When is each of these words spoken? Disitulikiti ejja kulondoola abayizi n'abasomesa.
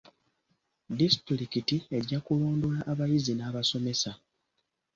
Disitulikiti 0.99 1.77
ejja 1.97 2.19
kulondoola 2.25 2.79
abayizi 2.91 3.31
n'abasomesa. 3.35 4.11